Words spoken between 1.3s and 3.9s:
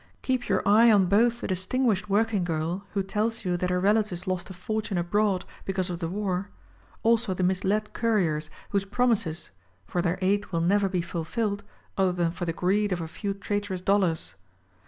the distinguished working girl who tells you that her